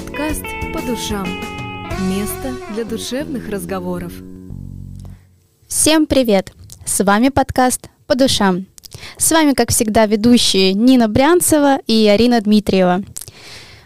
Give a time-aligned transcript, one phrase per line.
[0.00, 1.26] Подкаст «По душам».
[2.08, 4.14] Место для душевных разговоров.
[5.68, 6.52] Всем привет!
[6.86, 8.64] С вами подкаст «По душам».
[9.18, 13.02] С вами, как всегда, ведущие Нина Брянцева и Арина Дмитриева.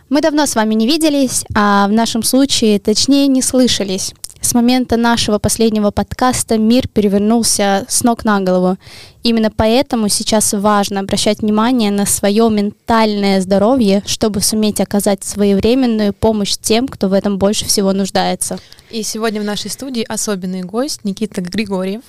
[0.08, 4.14] Мы давно с вами не виделись, а в нашем случае, точнее, не слышались.
[4.44, 8.76] С момента нашего последнего подкаста мир перевернулся с ног на голову.
[9.22, 16.58] Именно поэтому сейчас важно обращать внимание на свое ментальное здоровье, чтобы суметь оказать своевременную помощь
[16.60, 18.58] тем, кто в этом больше всего нуждается.
[18.90, 22.02] И сегодня в нашей студии особенный гость Никита Григорьев,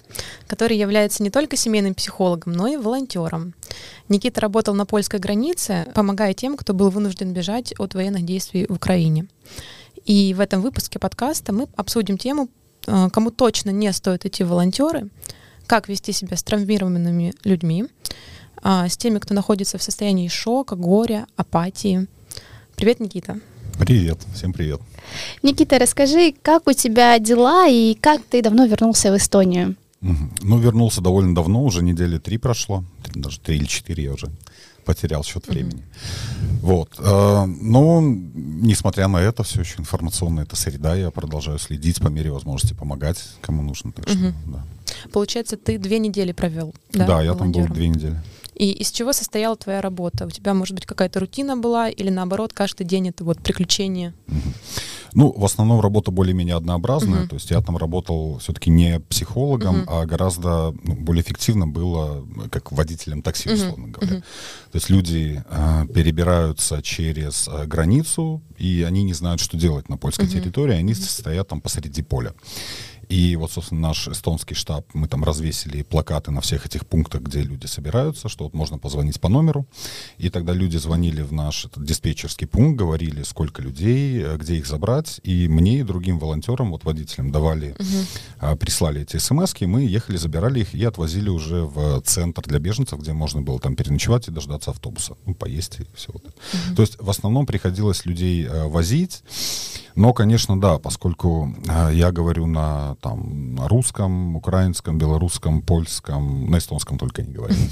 [0.46, 3.54] который является не только семейным психологом, но и волонтером.
[4.10, 8.74] Никита работал на польской границе, помогая тем, кто был вынужден бежать от военных действий в
[8.74, 9.26] Украине.
[10.06, 12.48] И в этом выпуске подкаста мы обсудим тему,
[12.86, 15.10] э, кому точно не стоит идти волонтеры,
[15.66, 17.86] как вести себя с травмированными людьми,
[18.62, 22.08] а, с теми, кто находится в состоянии шока, горя, апатии.
[22.76, 23.40] Привет, Никита.
[23.80, 24.80] Привет, всем привет.
[25.42, 29.76] Никита, расскажи, как у тебя дела и как ты давно вернулся в Эстонию?
[30.02, 34.30] Ну, вернулся довольно давно, уже недели три прошло, даже три или четыре я уже
[34.86, 35.82] потерял счет времени.
[35.82, 36.60] Mm-hmm.
[36.62, 36.90] Вот.
[37.00, 42.32] Э, но, несмотря на это, все еще информационная эта среда, я продолжаю следить по мере
[42.32, 43.92] возможности, помогать кому нужно.
[43.92, 44.34] Так что, mm-hmm.
[44.46, 44.64] да.
[45.12, 47.08] Получается, ты две недели провел, да?
[47.08, 48.22] Да, я там был две недели.
[48.56, 50.26] И из чего состояла твоя работа?
[50.26, 54.14] У тебя, может быть, какая-то рутина была, или наоборот, каждый день это вот приключение?
[55.14, 57.24] Ну, в основном работа более-менее однообразная.
[57.24, 57.30] Uh-huh.
[57.30, 60.02] То есть я там работал все-таки не психологом, uh-huh.
[60.02, 63.92] а гораздо ну, более эффективно было как водителем такси, условно uh-huh.
[63.92, 64.18] говоря.
[64.18, 64.24] Uh-huh.
[64.72, 69.96] То есть люди э, перебираются через э, границу, и они не знают, что делать на
[69.96, 70.34] польской uh-huh.
[70.34, 71.10] территории, они uh-huh.
[71.10, 72.34] стоят там посреди поля.
[73.10, 77.42] И вот, собственно, наш эстонский штаб, мы там развесили плакаты на всех этих пунктах, где
[77.42, 79.68] люди собираются, что вот можно позвонить по номеру.
[80.18, 84.68] И тогда люди звонили в наш этот диспетчерский пункт, говорили, сколько людей, э, где их
[84.68, 85.20] забрать.
[85.24, 88.58] И мне и другим волонтерам, вот водителям давали, угу.
[88.58, 93.14] прислали эти смс мы ехали, забирали их и отвозили уже в центр для беженцев, где
[93.14, 96.12] можно было там переночевать и дождаться автобуса, ну, поесть и все.
[96.12, 96.34] Вот это.
[96.70, 96.76] Угу.
[96.76, 99.24] То есть в основном приходилось людей э, возить.
[99.96, 106.58] Но, конечно, да, поскольку э, я говорю на, там, на русском, украинском, белорусском, польском, на
[106.58, 107.56] эстонском только не говорю.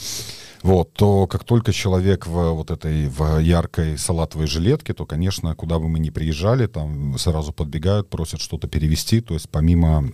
[0.63, 5.78] Вот, то как только человек в вот этой в яркой салатовой жилетке, то, конечно, куда
[5.78, 9.19] бы мы ни приезжали, там сразу подбегают, просят что-то перевести.
[9.19, 10.09] То есть помимо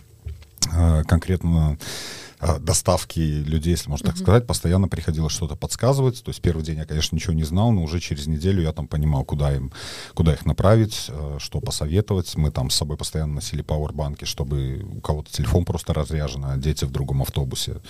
[0.73, 1.77] э, конкретно
[2.59, 4.23] доставки людей, если можно так uh-huh.
[4.23, 6.23] сказать, постоянно приходилось что-то подсказывать.
[6.23, 8.87] То есть первый день я, конечно, ничего не знал, но уже через неделю я там
[8.87, 9.71] понимал, куда им,
[10.13, 12.35] куда их направить, э, что посоветовать.
[12.37, 16.85] Мы там с собой постоянно носили пауэрбанки, чтобы у кого-то телефон просто разряжен, а дети
[16.85, 17.81] в другом автобусе.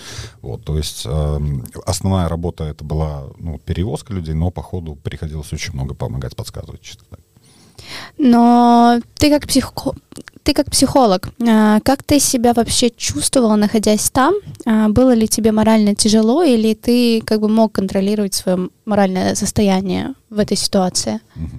[0.41, 1.39] Вот, то есть э,
[1.85, 6.97] основная работа это была ну, перевозка людей, но по ходу приходилось очень много помогать, подсказывать.
[7.09, 7.19] Так.
[8.17, 9.93] Но ты как, психо...
[10.49, 14.33] ты как психолог, а, как ты себя вообще чувствовала, находясь там?
[14.65, 20.15] А, было ли тебе морально тяжело, или ты как бы мог контролировать свое моральное состояние
[20.31, 21.19] в этой ситуации?
[21.35, 21.51] Угу.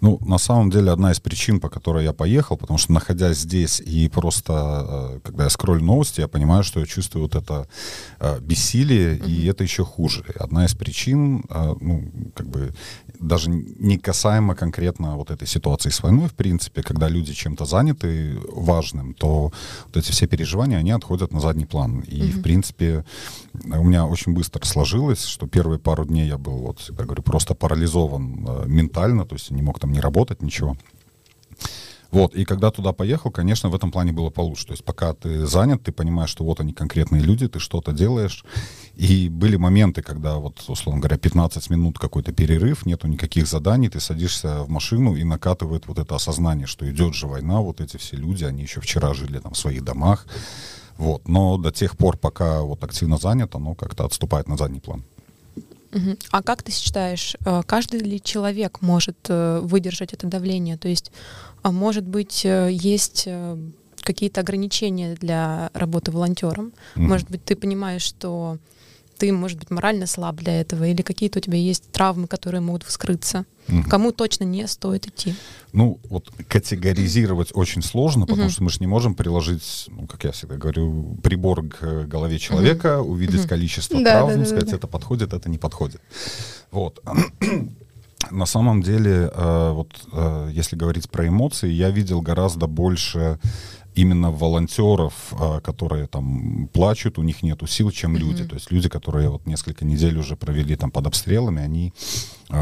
[0.00, 3.80] Ну, на самом деле, одна из причин, по которой я поехал, потому что, находясь здесь
[3.80, 7.68] и просто, э, когда я скроллю новости, я понимаю, что я чувствую вот это
[8.20, 9.30] э, бессилие, mm-hmm.
[9.30, 10.24] и это еще хуже.
[10.38, 12.74] Одна из причин, э, ну, как бы,
[13.20, 18.38] даже не касаемо конкретно вот этой ситуации с войной, в принципе, когда люди чем-то заняты
[18.52, 19.52] важным, то
[19.86, 22.00] вот эти все переживания, они отходят на задний план.
[22.00, 22.38] И, mm-hmm.
[22.38, 23.04] в принципе,
[23.64, 27.54] у меня очень быстро сложилось, что первые пару дней я был, вот, всегда говорю, просто
[27.54, 30.76] парализован ментально, то есть не мог там не работать, ничего.
[32.10, 34.66] Вот, и когда туда поехал, конечно, в этом плане было получше.
[34.66, 38.44] То есть пока ты занят, ты понимаешь, что вот они конкретные люди, ты что-то делаешь.
[38.94, 44.00] И были моменты, когда вот, условно говоря, 15 минут какой-то перерыв, нету никаких заданий, ты
[44.00, 48.16] садишься в машину и накатывает вот это осознание, что идет же война, вот эти все
[48.16, 50.26] люди, они еще вчера жили там в своих домах.
[50.96, 55.04] Вот, но до тех пор, пока вот активно занят, оно как-то отступает на задний план.
[55.92, 56.16] Угу.
[56.30, 60.76] А как ты считаешь, э, каждый ли человек может э, выдержать это давление?
[60.76, 61.10] То есть,
[61.62, 63.28] а может быть, э, есть
[64.02, 66.72] какие-то ограничения для работы волонтером?
[66.96, 67.04] Угу.
[67.04, 68.58] Может быть, ты понимаешь, что
[69.18, 72.84] ты, может быть, морально слаб для этого, или какие-то у тебя есть травмы, которые могут
[72.84, 73.44] вскрыться.
[73.68, 73.88] Угу.
[73.88, 75.34] Кому точно не стоит идти?
[75.72, 78.52] Ну, вот категоризировать очень сложно, потому угу.
[78.52, 83.00] что мы же не можем приложить, ну, как я всегда говорю, прибор к голове человека,
[83.00, 83.12] угу.
[83.12, 83.48] увидеть угу.
[83.48, 84.76] количество да, травм, да, да, сказать, да.
[84.76, 86.00] это подходит, это не подходит.
[86.70, 87.02] Вот.
[88.30, 93.38] На самом деле, э, вот э, если говорить про эмоции, я видел гораздо больше
[93.98, 98.18] именно волонтеров, а, которые там плачут, у них нету сил, чем mm-hmm.
[98.18, 98.44] люди.
[98.44, 101.92] То есть люди, которые вот несколько недель уже провели там под обстрелами, они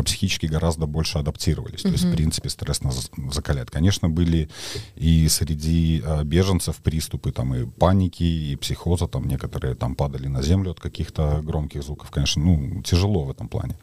[0.04, 1.82] психически гораздо больше адаптировались.
[1.82, 3.70] То есть, в принципе, стресс нас закаляет.
[3.70, 4.48] Конечно, были
[4.96, 10.42] и среди а, беженцев приступы там и паники, и психоза, там некоторые там падали на
[10.42, 12.10] землю от каких-то громких звуков.
[12.10, 13.76] Конечно, ну, тяжело в этом плане.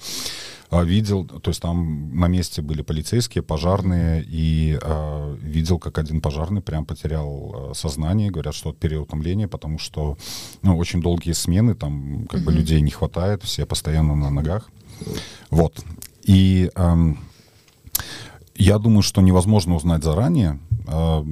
[0.74, 6.20] А, видел, то есть там на месте были полицейские, пожарные, и э, видел, как один
[6.20, 10.18] пожарный прям потерял э, сознание, говорят, что от переутомления, потому что
[10.64, 12.46] ну, очень долгие смены, там как uh-huh.
[12.46, 14.70] бы людей не хватает, все постоянно на ногах.
[15.50, 15.84] Вот.
[16.24, 17.14] И э,
[18.56, 21.24] я думаю, что невозможно узнать заранее, а,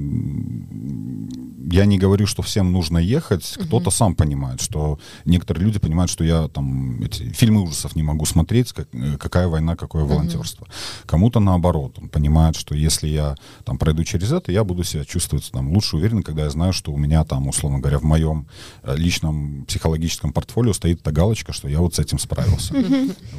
[1.70, 3.56] я не говорю, что всем нужно ехать.
[3.58, 8.24] Кто-то сам понимает, что некоторые люди понимают, что я там эти фильмы ужасов не могу
[8.24, 10.66] смотреть, как, э, какая война, какое волонтерство.
[11.06, 15.50] Кому-то наоборот, он понимает, что если я там пройду через это, я буду себя чувствовать
[15.52, 18.46] там лучше уверенно, когда я знаю, что у меня там, условно говоря, в моем
[18.82, 22.74] э, личном психологическом портфолио стоит эта галочка, что я вот с этим справился.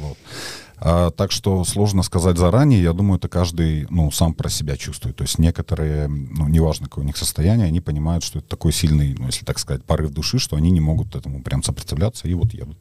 [0.00, 0.18] Вот.
[0.78, 2.82] А, так что сложно сказать заранее.
[2.82, 5.16] Я думаю, это каждый ну, сам про себя чувствует.
[5.16, 9.14] То есть некоторые, ну, неважно, какое у них состояние, они понимают, что это такой сильный,
[9.18, 12.52] ну, если так сказать, порыв души, что они не могут этому прям сопротивляться и вот
[12.52, 12.76] едут.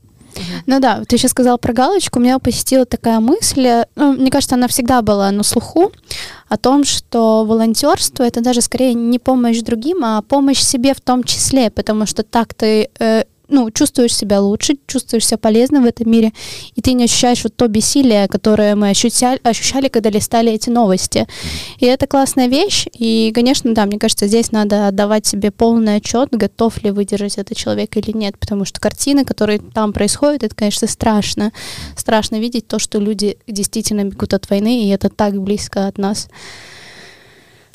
[0.66, 4.68] Ну да, ты сейчас сказал про галочку, меня посетила такая мысль, ну, мне кажется, она
[4.68, 5.92] всегда была на слуху,
[6.50, 11.24] о том, что волонтерство это даже скорее не помощь другим, а помощь себе в том
[11.24, 16.10] числе, потому что так ты э, ну, чувствуешь себя лучше, чувствуешь себя полезным в этом
[16.10, 16.32] мире,
[16.76, 21.28] и ты не ощущаешь вот то бессилие, которое мы ощущали, ощущали, когда листали эти новости.
[21.78, 26.30] И это классная вещь, и, конечно, да, мне кажется, здесь надо отдавать себе полный отчет,
[26.32, 30.88] готов ли выдержать этот человек или нет, потому что картины, которые там происходят, это, конечно,
[30.88, 31.52] страшно.
[31.96, 36.28] Страшно видеть то, что люди действительно бегут от войны, и это так близко от нас.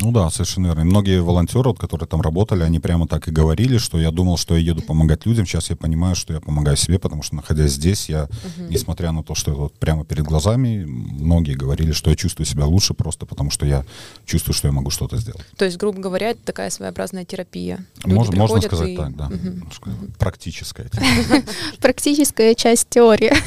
[0.00, 0.80] Ну да, совершенно верно.
[0.82, 4.36] И многие волонтеры, вот, которые там работали, они прямо так и говорили, что я думал,
[4.36, 5.44] что я еду помогать людям.
[5.44, 8.68] Сейчас я понимаю, что я помогаю себе, потому что, находясь здесь, я, угу.
[8.70, 12.64] несмотря на то, что это вот прямо перед глазами, многие говорили, что я чувствую себя
[12.66, 13.84] лучше просто потому, что я
[14.24, 15.44] чувствую, что я могу что-то сделать.
[15.56, 17.84] То есть, грубо говоря, это такая своеобразная терапия.
[18.04, 18.96] Можно, можно сказать и...
[18.96, 19.26] так, да.
[19.26, 20.12] Угу.
[20.18, 20.88] Практическая.
[21.80, 23.32] Практическая часть теории.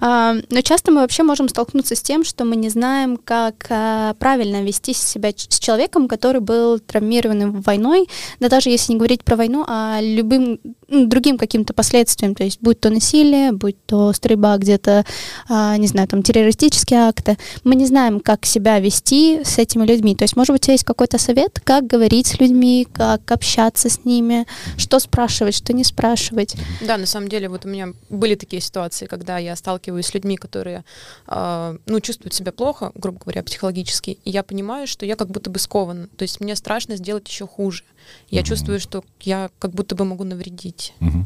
[0.00, 4.14] А, но часто мы вообще можем столкнуться с тем, что мы не знаем, как а,
[4.14, 8.08] правильно вести себя себя с человеком, который был травмированным войной,
[8.40, 12.80] да даже если не говорить про войну, а любым другим каким-то последствиям, то есть будь
[12.80, 15.04] то насилие, будь то стрельба где-то,
[15.48, 20.16] а, не знаю, там террористические акты, мы не знаем, как себя вести с этими людьми.
[20.16, 23.90] То есть, может быть, у тебя есть какой-то совет, как говорить с людьми, как общаться
[23.90, 24.46] с ними,
[24.76, 26.56] что спрашивать, что не спрашивать.
[26.80, 30.36] Да, на самом деле, вот у меня были такие ситуации, когда я сталкиваюсь с людьми,
[30.36, 30.84] которые,
[31.26, 35.50] э, ну, чувствуют себя плохо, грубо говоря, психологически, и я понимаю, что я как будто
[35.50, 36.08] бы скован.
[36.16, 37.84] То есть мне страшно сделать еще хуже.
[38.28, 38.44] Я mm-hmm.
[38.44, 40.94] чувствую, что я как будто бы могу навредить.
[41.00, 41.24] Mm-hmm.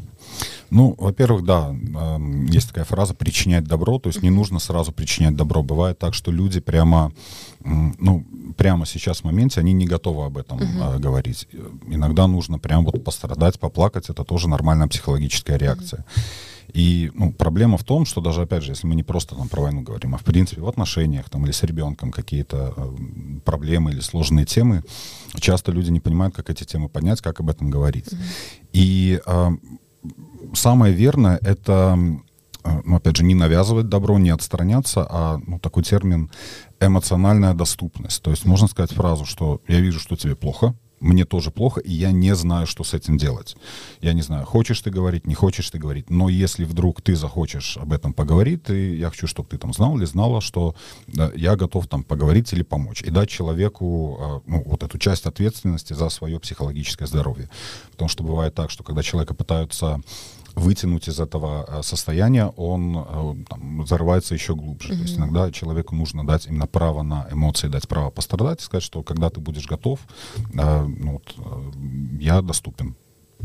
[0.69, 1.75] Ну, во-первых, да,
[2.49, 4.23] есть такая фраза «причинять добро», то есть mm-hmm.
[4.23, 5.63] не нужно сразу причинять добро.
[5.63, 7.11] Бывает так, что люди прямо,
[7.63, 8.25] ну,
[8.57, 10.99] прямо сейчас в моменте, они не готовы об этом mm-hmm.
[10.99, 11.47] говорить.
[11.87, 15.99] Иногда нужно прям вот пострадать, поплакать, это тоже нормальная психологическая реакция.
[15.99, 16.52] Mm-hmm.
[16.73, 19.61] И ну, проблема в том, что даже, опять же, если мы не просто там про
[19.61, 23.99] войну говорим, а в принципе в отношениях там, или с ребенком какие-то э, проблемы или
[23.99, 24.83] сложные темы,
[25.35, 28.07] часто люди не понимают, как эти темы поднять, как об этом говорить.
[28.07, 28.69] Mm-hmm.
[28.73, 29.49] И э,
[30.55, 31.97] самое верное— это
[32.63, 36.31] э, ну, опять же, не навязывать добро, не отстраняться, а ну, такой термин
[36.79, 38.23] эмоциональная доступность.
[38.23, 41.91] То есть можно сказать фразу, что я вижу, что тебе плохо, мне тоже плохо, и
[41.91, 43.55] я не знаю, что с этим делать.
[44.01, 47.77] Я не знаю, хочешь ты говорить, не хочешь ты говорить, но если вдруг ты захочешь
[47.77, 50.75] об этом поговорить, ты, я хочу, чтобы ты там знал или знала, что
[51.07, 55.25] да, я готов там поговорить или помочь, и дать человеку а, ну, вот эту часть
[55.25, 57.49] ответственности за свое психологическое здоровье.
[57.91, 60.01] Потому что бывает так, что когда человека пытаются
[60.55, 64.89] вытянуть из этого э, состояния, он э, там, зарывается еще глубже.
[64.89, 64.97] Mm-hmm.
[64.97, 68.83] То есть иногда человеку нужно дать именно право на эмоции, дать право пострадать и сказать,
[68.83, 69.99] что когда ты будешь готов,
[70.53, 71.35] э, ну, вот,
[72.19, 72.95] я доступен.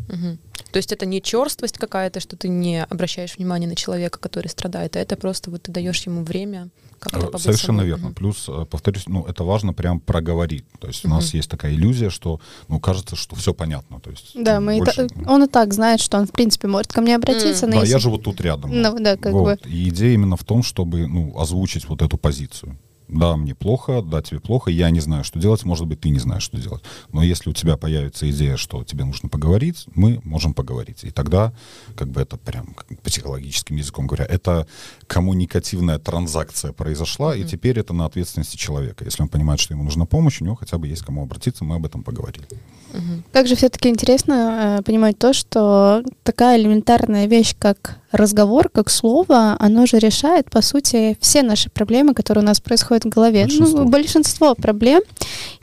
[0.08, 0.38] Угу.
[0.72, 4.96] То есть это не черствость какая-то, что ты не обращаешь внимания на человека, который страдает,
[4.96, 8.08] а это просто вот ты даешь ему время как-то Совершенно верно.
[8.08, 8.14] Угу.
[8.14, 10.64] Плюс, повторюсь, ну, это важно прям проговорить.
[10.80, 11.12] То есть угу.
[11.12, 14.00] у нас есть такая иллюзия, что, ну, кажется, что все понятно.
[14.00, 15.04] То есть, да, мы больше...
[15.04, 15.32] и та...
[15.32, 17.66] он и так знает, что он, в принципе, может ко мне обратиться.
[17.66, 17.70] Mm.
[17.70, 17.92] Да, если...
[17.92, 18.70] я живу тут рядом.
[18.72, 19.62] Ну, да, как вот.
[19.62, 19.70] бы.
[19.70, 22.76] И идея именно в том, чтобы, ну, озвучить вот эту позицию
[23.08, 26.18] да, мне плохо, да, тебе плохо, я не знаю, что делать, может быть, ты не
[26.18, 26.82] знаешь, что делать.
[27.12, 31.04] Но если у тебя появится идея, что тебе нужно поговорить, мы можем поговорить.
[31.04, 31.52] И тогда,
[31.96, 34.66] как бы это прям психологическим языком говоря, это
[35.06, 37.40] коммуникативная транзакция произошла, mm-hmm.
[37.40, 39.04] и теперь это на ответственности человека.
[39.04, 41.76] Если он понимает, что ему нужна помощь, у него хотя бы есть кому обратиться, мы
[41.76, 42.46] об этом поговорили.
[42.92, 43.22] Mm-hmm.
[43.32, 49.56] Как же все-таки интересно э, понимать то, что такая элементарная вещь, как разговор как слово,
[49.58, 53.42] оно же решает, по сути, все наши проблемы, которые у нас происходят в голове.
[53.42, 53.78] Большинство.
[53.78, 55.02] Ну, большинство проблем.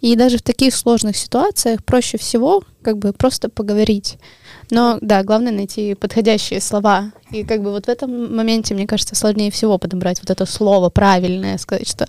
[0.02, 4.18] И даже в таких сложных ситуациях проще всего как бы просто поговорить.
[4.72, 7.12] Но да, главное найти подходящие слова.
[7.32, 10.90] И как бы вот в этом моменте, мне кажется, сложнее всего подобрать вот это слово
[10.90, 12.08] правильное, сказать, что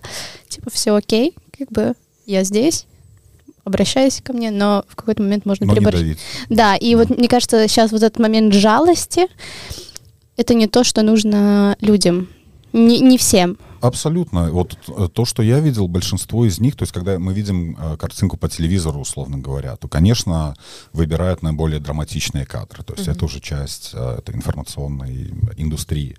[0.48, 1.94] типа все окей, как бы
[2.26, 2.86] я здесь,
[3.64, 6.18] обращайся ко мне, но в какой-то момент можно переборщить.
[6.48, 9.26] Да, и вот мне кажется, сейчас вот этот момент жалости,
[10.36, 12.28] это не то, что нужно людям.
[12.72, 13.56] Не, не всем.
[13.80, 14.50] Абсолютно.
[14.50, 17.96] Вот э, то, что я видел, большинство из них, то есть когда мы видим э,
[17.96, 20.54] картинку по телевизору, условно говоря, то, конечно,
[20.92, 22.82] выбирают наиболее драматичные кадры.
[22.82, 23.12] То есть mm-hmm.
[23.12, 26.16] это уже часть э, этой информационной индустрии.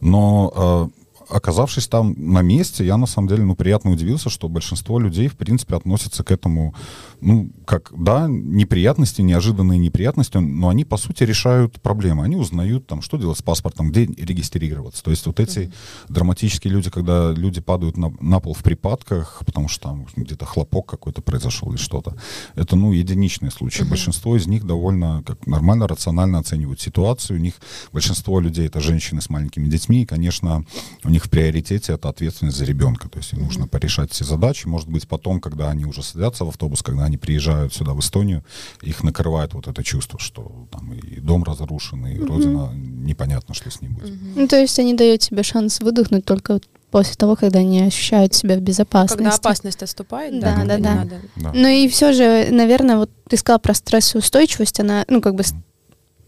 [0.00, 0.90] Но
[1.28, 5.36] оказавшись там на месте, я на самом деле, ну, приятно удивился, что большинство людей, в
[5.36, 6.74] принципе, относятся к этому,
[7.20, 12.24] ну, как, да, неприятности, неожиданные неприятности, но они, по сути, решают проблемы.
[12.24, 15.02] Они узнают, там, что делать с паспортом, где регистрироваться.
[15.02, 15.72] То есть вот эти mm-hmm.
[16.08, 20.86] драматические люди, когда люди падают на, на пол в припадках, потому что там где-то хлопок
[20.86, 22.16] какой-то произошел или что-то,
[22.54, 23.82] это, ну, единичные случаи.
[23.82, 23.88] Mm-hmm.
[23.88, 27.38] Большинство из них довольно как нормально, рационально оценивают ситуацию.
[27.38, 27.54] У них
[27.92, 30.64] большинство людей— это женщины с маленькими детьми, и, конечно,
[31.04, 33.08] у них в приоритете это ответственность за ребенка.
[33.08, 34.66] То есть им нужно порешать все задачи.
[34.66, 38.44] Может быть, потом, когда они уже садятся в автобус, когда они приезжают сюда, в Эстонию,
[38.82, 42.34] их накрывает вот это чувство, что там и дом разрушен, и угу.
[42.34, 44.10] родина, непонятно, что с ним будет.
[44.10, 44.24] Угу.
[44.36, 48.56] Ну, то есть они дают себе шанс выдохнуть только после того, когда они ощущают себя
[48.56, 49.24] в безопасности.
[49.24, 51.04] Когда опасность отступает, да, да, да.
[51.04, 51.18] да.
[51.36, 51.52] да.
[51.54, 55.42] Ну и все же, наверное, вот ты сказала про стрессоустойчивость, она, ну, как бы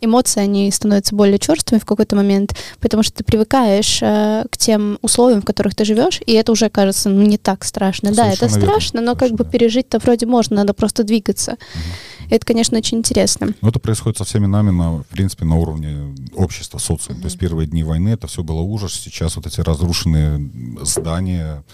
[0.01, 4.99] эмоции, они становятся более черствыми в какой-то момент, потому что ты привыкаешь э, к тем
[5.03, 8.13] условиям, в которых ты живешь, и это уже кажется, ну, не так страшно.
[8.13, 8.61] Совершенно да, это верно.
[8.61, 11.53] страшно, но Совершенно как бы пережить-то вроде можно, надо просто двигаться.
[11.53, 11.81] Угу.
[12.31, 13.55] Это, конечно, очень интересно.
[13.61, 17.17] Но это происходит со всеми нами, на, в принципе, на уровне общества, социума.
[17.17, 17.23] Угу.
[17.23, 20.51] То есть первые дни войны это все было ужас, сейчас вот эти разрушенные
[20.83, 21.65] здания,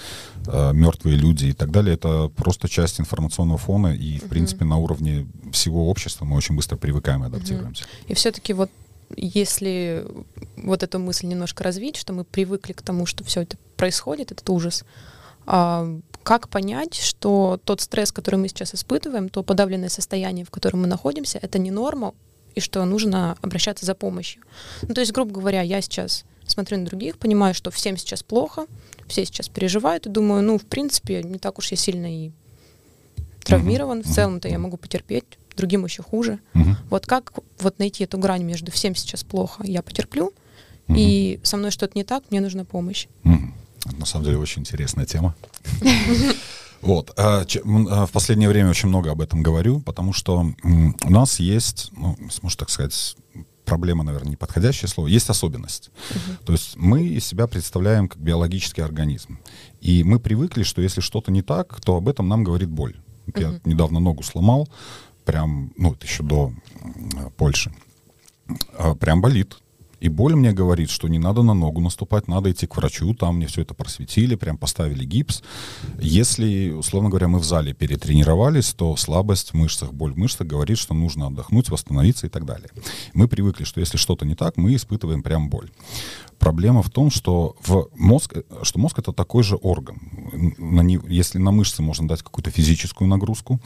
[0.46, 4.30] э, мертвые люди и так далее, это просто часть информационного фона, и, в угу.
[4.30, 7.84] принципе, на уровне всего общества мы очень быстро привыкаем и адаптируемся.
[7.84, 8.12] Угу.
[8.12, 8.70] И все-таки вот
[9.16, 10.06] если
[10.56, 14.48] вот эту мысль немножко развить, что мы привыкли к тому, что все это происходит, этот
[14.50, 14.84] ужас,
[15.46, 20.80] а, как понять, что тот стресс, который мы сейчас испытываем, то подавленное состояние, в котором
[20.82, 22.14] мы находимся, это не норма,
[22.54, 24.42] и что нужно обращаться за помощью.
[24.82, 28.66] Ну, то есть, грубо говоря, я сейчас смотрю на других, понимаю, что всем сейчас плохо,
[29.06, 32.32] все сейчас переживают, и думаю, ну, в принципе, не так уж я сильно и
[33.44, 35.24] травмирован, в целом-то я могу потерпеть,
[35.56, 36.38] другим еще хуже.
[36.90, 40.32] Вот как вот найти эту грань между всем сейчас плохо, я потерплю,
[40.88, 43.08] и со мной что-то не так, мне нужна помощь.
[43.84, 43.96] Угу.
[43.96, 45.34] На самом деле очень интересная тема.
[46.80, 47.14] Вот.
[47.16, 51.90] А, а, в последнее время очень много об этом говорю, потому что у нас есть,
[51.96, 53.16] ну, можно так сказать,
[53.64, 55.90] проблема, наверное, неподходящее слово, есть особенность.
[56.10, 56.44] Uh-huh.
[56.44, 59.38] То есть мы из себя представляем как биологический организм.
[59.80, 62.96] И мы привыкли, что если что-то не так, то об этом нам говорит боль.
[63.34, 64.68] Я недавно ногу сломал,
[65.24, 66.52] прям, ну, это еще до
[67.38, 67.72] Польши.
[68.76, 69.56] А, прям болит.
[70.04, 73.36] И боль мне говорит, что не надо на ногу наступать, надо идти к врачу, там
[73.36, 75.42] мне все это просветили, прям поставили гипс.
[75.98, 80.76] Если, условно говоря, мы в зале перетренировались, то слабость в мышцах, боль в мышцах говорит,
[80.76, 82.68] что нужно отдохнуть, восстановиться и так далее.
[83.14, 85.70] Мы привыкли, что если что-то не так, мы испытываем прям боль.
[86.38, 89.96] Проблема в том, что в мозг, что мозг это такой же орган.
[90.58, 93.58] На не, если на мышцы можно дать какую-то физическую нагрузку,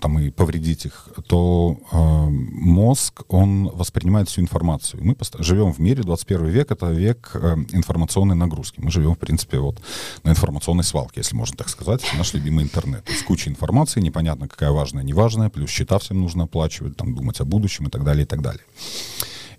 [0.00, 1.96] там и повредить их, то э,
[2.28, 5.02] мозг, он воспринимает всю информацию.
[5.02, 8.80] Мы живем в мире, 21 век— это век э, информационной нагрузки.
[8.80, 9.80] Мы живем, в принципе, вот
[10.22, 13.04] на информационной свалке, если можно так сказать, наш любимый интернет.
[13.04, 17.40] То есть куча информации, непонятно, какая важная, неважная, плюс счета всем нужно оплачивать, там, думать
[17.40, 18.62] о будущем и так далее, и так далее.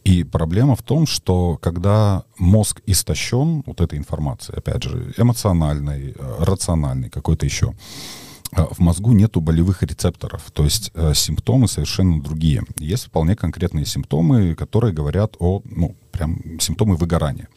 [0.04, 6.36] И проблема в том, что когда мозг истощен вот этой информацией, опять же, эмоциональной, э,
[6.40, 7.74] рациональной, какой-то еще,
[8.56, 12.64] в мозгу нету болевых рецепторов, то есть э, симптомы совершенно другие.
[12.78, 17.48] Есть вполне конкретные симптомы, которые говорят о, ну, прям симптомы выгорания.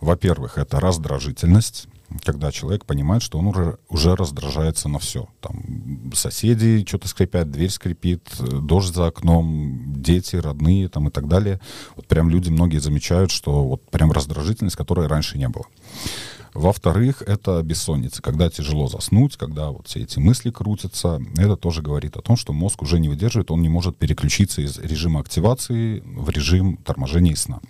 [0.00, 1.88] Во-первых, это раздражительность,
[2.24, 5.28] когда человек понимает, что он уже, уже раздражается на все.
[5.40, 11.60] Там соседи что-то скрипят, дверь скрипит, дождь за окном, дети, родные там и так далее.
[11.96, 15.64] Вот прям люди многие замечают, что вот прям раздражительность, которой раньше не было.
[16.56, 21.20] Во-вторых, это бессонница, когда тяжело заснуть, когда вот все эти мысли крутятся.
[21.36, 24.78] Это тоже говорит о том, что мозг уже не выдерживает, он не может переключиться из
[24.78, 27.60] режима активации в режим торможения и сна.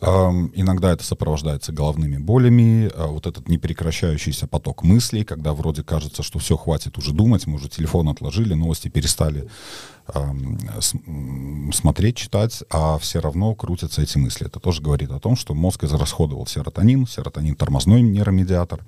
[0.00, 6.38] Иногда это сопровождается головными болями, а вот этот непрекращающийся поток мыслей, когда вроде кажется, что
[6.38, 9.46] все, хватит уже думать, мы уже телефон отложили, новости перестали
[11.72, 14.46] смотреть, читать, а все равно крутятся эти мысли.
[14.46, 18.80] Это тоже говорит о том, что мозг израсходовал серотонин, серотонин тормозной нейромедиатор,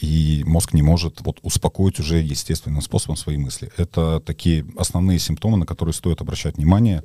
[0.00, 3.70] и мозг не может вот успокоить уже естественным способом свои мысли.
[3.76, 7.02] Это такие основные симптомы, на которые стоит обращать внимание.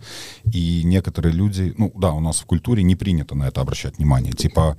[0.53, 4.33] И некоторые люди, ну да, у нас в культуре не принято на это обращать внимание.
[4.33, 4.77] Типа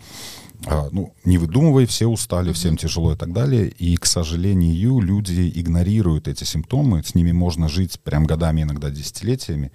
[0.66, 3.68] а, ну, не выдумывай, все устали, всем тяжело и так далее.
[3.68, 9.70] И, к сожалению, люди игнорируют эти симптомы, с ними можно жить прям годами, иногда десятилетиями.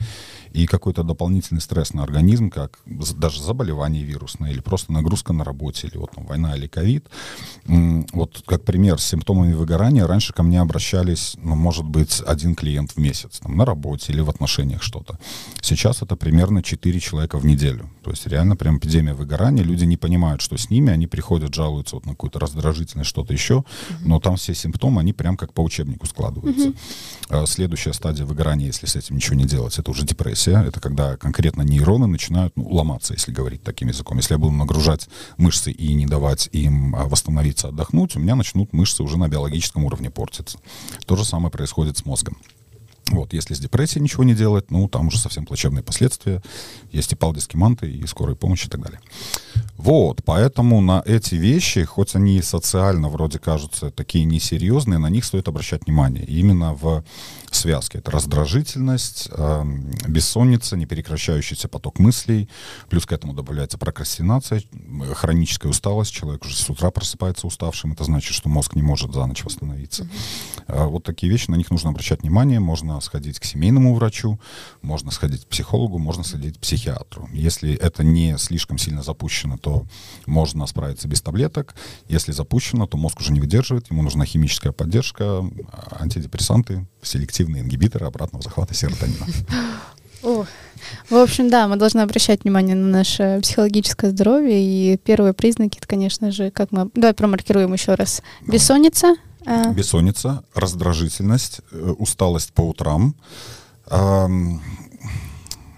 [0.52, 5.88] И какой-то дополнительный стресс на организм, как даже заболевание вирусное, или просто нагрузка на работе,
[5.88, 7.08] или вот там, война или ковид.
[7.66, 12.92] Вот как пример с симптомами выгорания, раньше ко мне обращались, ну, может быть, один клиент
[12.92, 15.18] в месяц, там, на работе или в отношениях что-то.
[15.62, 17.90] Сейчас это примерно 4 человека в неделю.
[18.04, 21.96] То есть реально прям эпидемия выгорания, люди не понимают, что с ними, они приходят, жалуются
[21.96, 23.96] вот на какую-то раздражительность, что-то еще, uh-huh.
[24.06, 26.74] но там все симптомы, они прям как по учебнику складываются.
[27.30, 27.48] Uh-huh.
[27.48, 30.64] Следующая стадия выгорания, если с этим ничего не делать, это уже депрессия.
[30.66, 34.18] Это когда конкретно нейроны начинают ну, ломаться, если говорить таким языком.
[34.18, 38.74] Если я буду нагружать мышцы и не давать им а, восстановиться, отдохнуть, у меня начнут
[38.74, 40.58] мышцы уже на биологическом уровне портиться.
[41.06, 42.38] То же самое происходит с мозгом.
[43.08, 46.42] Вот, если с депрессией ничего не делать, ну, там уже совсем плачевные последствия.
[46.92, 49.00] Есть и палдискиманты, и скорая помощь, и так далее.
[49.84, 55.50] Вот, поэтому на эти вещи, хоть они социально вроде кажутся такие несерьезные, на них стоит
[55.50, 56.24] обращать внимание.
[56.24, 57.04] И именно в
[57.52, 58.00] связке.
[58.00, 59.64] Это раздражительность, э,
[60.08, 62.50] бессонница, неперекращающийся поток мыслей,
[62.90, 64.64] плюс к этому добавляется прокрастинация,
[65.14, 69.26] хроническая усталость, человек уже с утра просыпается уставшим, это значит, что мозг не может за
[69.26, 70.04] ночь восстановиться.
[70.68, 70.88] Mm-hmm.
[70.88, 74.40] Вот такие вещи, на них нужно обращать внимание, можно сходить к семейному врачу,
[74.82, 77.30] можно сходить к психологу, можно сходить к психиатру.
[77.34, 79.73] Если это не слишком сильно запущено, то
[80.26, 81.76] можно справиться без таблеток.
[82.08, 85.44] Если запущено, то мозг уже не выдерживает, ему нужна химическая поддержка,
[85.92, 89.26] антидепрессанты, селективные ингибиторы обратного захвата серотонина.
[90.24, 90.46] О,
[91.10, 94.64] в общем, да, мы должны обращать внимание на наше психологическое здоровье.
[94.64, 96.90] И первые признаки, это, конечно же, как мы...
[96.94, 98.22] Давай промаркируем еще раз.
[98.48, 99.16] Бессонница.
[99.46, 99.74] А...
[99.74, 103.16] Бессонница, раздражительность, э, усталость по утрам.
[103.90, 104.62] Эм...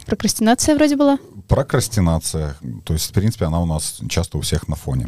[0.06, 1.18] Прокрастинация вроде была?
[1.48, 2.56] Прокрастинация.
[2.84, 5.08] То есть, в принципе, она у нас часто у всех на фоне.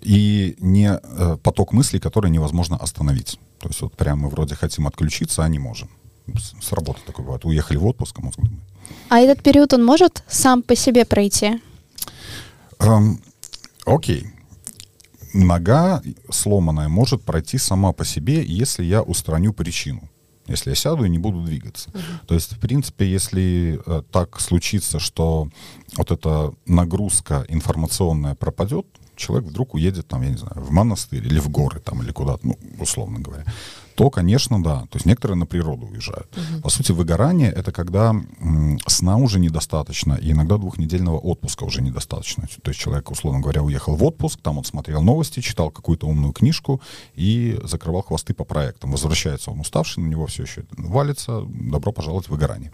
[0.00, 3.38] И не э, поток мыслей, который невозможно остановить.
[3.58, 5.88] То есть вот прямо мы вроде хотим отключиться, а не можем.
[6.26, 7.44] С, с работы такой бывает.
[7.44, 8.60] Уехали в отпуск, а мозг думает.
[9.08, 11.60] А этот период он может сам по себе пройти?
[12.78, 13.20] Эм,
[13.86, 14.26] окей.
[15.32, 20.08] Нога сломанная может пройти сама по себе, если я устраню причину
[20.46, 21.90] если я сяду и не буду двигаться.
[21.90, 22.26] Uh-huh.
[22.26, 25.48] То есть, в принципе, если э, так случится, что
[25.96, 31.38] вот эта нагрузка информационная пропадет, человек вдруг уедет, там, я не знаю, в монастырь или
[31.38, 33.44] в горы, там, или куда-то, ну, условно говоря,
[33.94, 34.80] то, конечно, да.
[34.82, 36.28] То есть некоторые на природу уезжают.
[36.36, 36.62] Угу.
[36.62, 38.14] По сути, выгорание— это когда
[38.86, 42.48] сна уже недостаточно, и иногда двухнедельного отпуска уже недостаточно.
[42.62, 46.32] То есть человек, условно говоря, уехал в отпуск, там он смотрел новости, читал какую-то умную
[46.32, 46.80] книжку
[47.14, 48.90] и закрывал хвосты по проектам.
[48.90, 51.42] Возвращается он уставший, на него все еще валится.
[51.48, 52.72] Добро пожаловать в выгорание.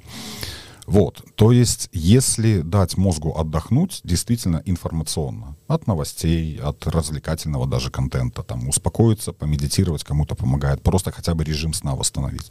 [0.87, 8.43] Вот, то есть, если дать мозгу отдохнуть, действительно информационно, от новостей, от развлекательного даже контента,
[8.43, 12.51] там, успокоиться, помедитировать кому-то помогает, просто хотя бы режим сна восстановить.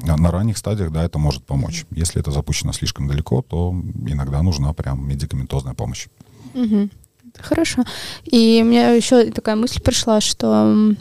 [0.00, 1.84] На ранних стадиях, да, это может помочь.
[1.90, 3.74] Если это запущено слишком далеко, то
[4.06, 6.08] иногда нужна прям медикаментозная помощь.
[6.54, 6.88] Угу.
[7.40, 7.84] Хорошо.
[8.24, 10.94] И у меня еще такая мысль пришла, что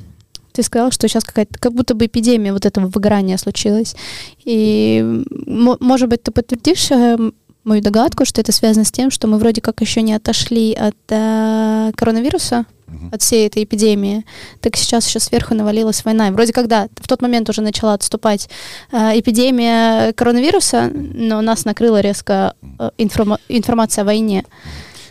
[0.57, 3.95] ты сказал, что сейчас какая-то, как будто бы эпидемия вот этого выгорания случилась.
[4.43, 7.17] И, может быть, ты подтвердишь э,
[7.63, 10.95] мою догадку, что это связано с тем, что мы вроде как еще не отошли от
[11.09, 13.13] э, коронавируса, uh-huh.
[13.13, 14.25] от всей этой эпидемии,
[14.59, 16.29] так сейчас еще сверху навалилась война.
[16.29, 18.49] И вроде когда в тот момент уже начала отступать
[18.91, 24.43] э, эпидемия коронавируса, но нас накрыла резко э, информа- информация о войне.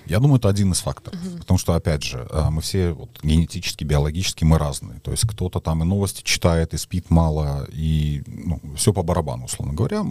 [0.07, 1.21] Я думаю, это один из факторов.
[1.25, 1.39] Угу.
[1.39, 5.01] Потому что, опять же, э, мы все вот, генетически, биологически мы разные.
[5.01, 9.47] То есть кто-то там и новости читает, и спит мало, и ну, все по барабану,
[9.47, 10.05] условно говоря.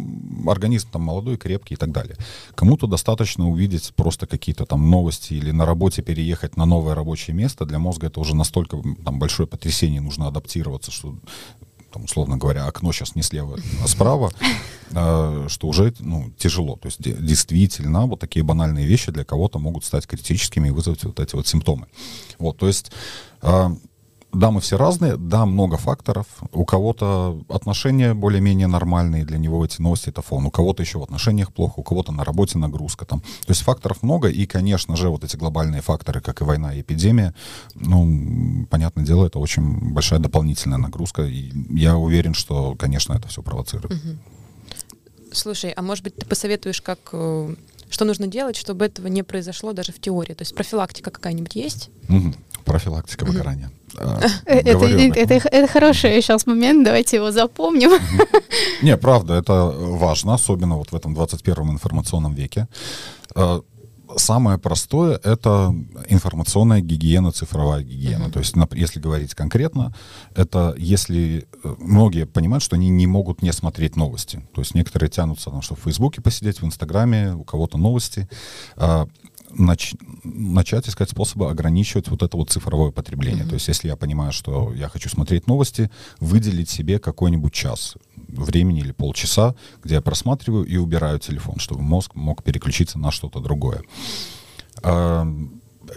[0.47, 2.17] Организм там молодой, крепкий и так далее.
[2.55, 7.65] Кому-то достаточно увидеть просто какие-то там новости или на работе переехать на новое рабочее место.
[7.65, 11.15] Для мозга это уже настолько там, большое потрясение, нужно адаптироваться, что
[11.95, 14.29] там, условно говоря, окно сейчас не слева, а справа,
[14.91, 16.75] э, что уже ну, тяжело.
[16.75, 21.21] То есть действительно вот такие банальные вещи для кого-то могут стать критическими и вызвать вот
[21.21, 21.88] эти вот симптомы.
[22.38, 22.91] Вот, то есть
[23.41, 23.69] э,
[24.36, 26.28] да, мы все разные, да, много факторов.
[26.52, 30.45] У кого-то отношения более-менее нормальные, для него эти новости это фон.
[30.45, 33.21] У кого-то еще в отношениях плохо, у кого-то на работе нагрузка там.
[33.21, 36.82] То есть факторов много, и, конечно же, вот эти глобальные факторы, как и война и
[36.82, 37.34] эпидемия,
[37.76, 41.24] ну, понятное дело, это очень большая дополнительная нагрузка.
[41.24, 43.93] И я уверен, что, конечно, это все провоцирует.
[43.93, 44.17] Угу.
[45.32, 47.56] Слушай, а может быть, ты посоветуешь, как э,
[47.89, 50.34] что нужно делать, чтобы этого не произошло даже в теории?
[50.34, 51.89] То есть профилактика какая-нибудь есть?
[52.10, 52.34] Угу.
[52.65, 53.67] Профилактика выгорания.
[53.67, 53.85] А,
[54.45, 57.91] это, это, это хороший сейчас момент, давайте его запомним.
[58.81, 62.67] Не, правда, это важно, особенно вот в этом 21 информационном веке.
[64.17, 65.75] Самое простое— это
[66.10, 68.25] информационная гигиена, цифровая гигиена.
[68.25, 68.31] Mm-hmm.
[68.31, 69.93] То есть, если говорить конкретно,
[70.36, 74.41] это если э, многие понимают, что они не могут не смотреть новости.
[74.53, 78.29] То есть некоторые тянутся, на что в Фейсбуке посидеть, в Инстаграме, у кого-то новости.
[79.56, 83.46] А, нач, начать искать способы ограничивать вот это вот цифровое потребление.
[83.46, 83.50] Mm-hmm.
[83.50, 85.89] То есть, если я понимаю, что я хочу смотреть новости,
[86.20, 92.15] выделить себе какой-нибудь час времени или полчаса, где я просматриваю и убираю телефон, чтобы мозг
[92.15, 93.82] мог переключиться на что-то другое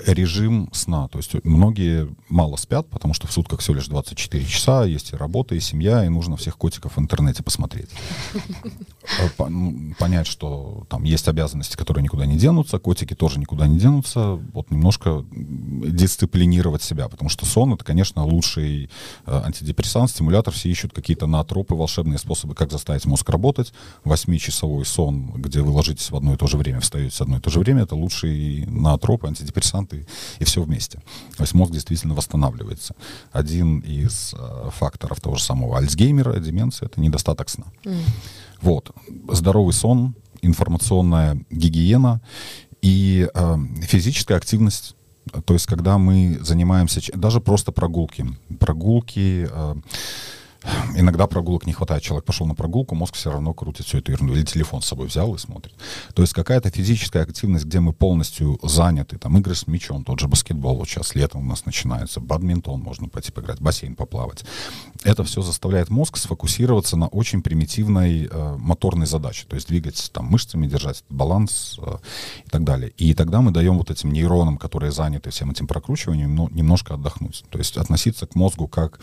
[0.06, 1.08] режим сна.
[1.08, 5.16] То есть многие мало спят, потому что в сутках всего лишь 24 часа, есть и
[5.16, 7.90] работа, и семья, и нужно всех котиков в интернете посмотреть.
[9.18, 13.78] Э, ну, понять, что там есть обязанности, которые никуда не денутся, котики тоже никуда не
[13.78, 18.90] денутся, вот немножко дисциплинировать себя, потому что сон— это, конечно, лучший
[19.26, 23.72] э, антидепрессант, стимулятор, все ищут какие-то наотропы, волшебные способы, как заставить мозг работать.
[24.04, 27.40] Восьмичасовой сон, где вы ложитесь в одно и то же время, встаете в одно и
[27.40, 31.02] то же время, это лучший наотроп, антидепрессант, и, все вместе.
[31.36, 32.94] То есть мозг действительно восстанавливается.
[33.32, 37.66] Один из э, факторов того же самого Альцгеймера, деменции, это недостаток сна.
[37.84, 38.00] Mm.
[38.60, 38.90] Вот.
[39.28, 42.20] Здоровый сон, информационная гигиена
[42.82, 44.94] и э, физическая активность.
[45.44, 48.26] То есть, когда мы занимаемся, даже просто прогулки,
[48.58, 49.74] прогулки, э,
[50.96, 54.34] Иногда прогулок не хватает, человек пошел на прогулку, мозг все равно крутит всю эту ерунду.
[54.34, 55.74] Или телефон с собой взял и смотрит.
[56.14, 60.26] То есть какая-то физическая активность, где мы полностью заняты, там игры с мячом, тот же
[60.26, 64.44] баскетбол, вот сейчас летом у нас начинается, бадминтон можно пойти поиграть, бассейн поплавать.
[65.04, 70.26] Это все заставляет мозг сфокусироваться на очень примитивной э, моторной задаче, то есть двигать там
[70.26, 71.98] мышцами, держать баланс э,
[72.44, 72.90] и так далее.
[72.96, 77.44] И тогда мы даем вот этим нейронам, которые заняты всем этим прокручиванием, ну, немножко отдохнуть.
[77.50, 78.98] То есть относиться к мозгу как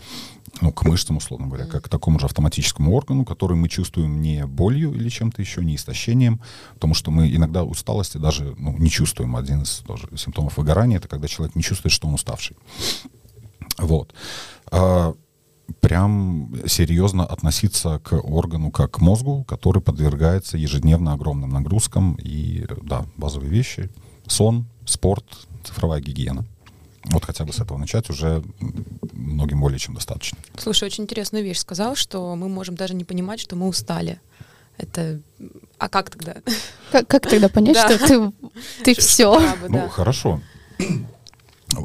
[0.60, 4.46] ну, к мышцам, условно говоря, как к такому же автоматическому органу, который мы чувствуем не
[4.46, 6.40] болью или чем-то еще, не истощением,
[6.74, 9.36] потому что мы иногда усталости даже ну, не чувствуем.
[9.36, 12.56] Один из тоже симптомов выгорания— это когда человек не чувствует, что он уставший.
[13.78, 14.14] Вот.
[14.70, 15.14] А,
[15.80, 22.14] прям серьезно относиться к органу как к мозгу, который подвергается ежедневно огромным нагрузкам.
[22.14, 23.90] И, да, базовые вещи—
[24.26, 25.24] сон, спорт,
[25.64, 26.44] цифровая гигиена—
[27.10, 28.42] вот хотя бы с этого начать уже
[29.16, 30.38] многим более чем достаточно.
[30.58, 34.20] Слушай, очень интересную вещь сказал, что мы можем даже не понимать, что мы устали.
[34.78, 35.20] Это...
[35.78, 36.36] А как тогда?
[36.92, 38.32] Как, как тогда понять, что ты,
[38.84, 39.40] ты все?
[39.68, 40.40] Ну, хорошо.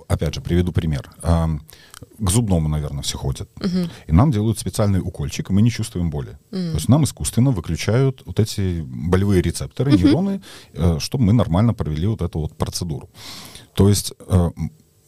[0.08, 1.10] Опять же, приведу пример.
[1.22, 3.50] К зубному, наверное, все ходят.
[3.60, 3.89] Угу.
[4.08, 6.38] И нам делают специальный укольчик, и мы не чувствуем боли.
[6.52, 6.72] Угу.
[6.72, 10.04] То есть нам искусственно выключают вот эти болевые рецепторы, угу.
[10.04, 10.41] нейроны,
[10.74, 13.10] э, чтобы мы нормально провели вот эту вот процедуру.
[13.74, 14.52] То есть э,